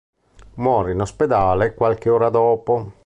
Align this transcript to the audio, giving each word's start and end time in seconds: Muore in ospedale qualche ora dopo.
Muore 0.55 0.93
in 0.93 1.01
ospedale 1.01 1.75
qualche 1.75 2.09
ora 2.09 2.29
dopo. 2.29 2.93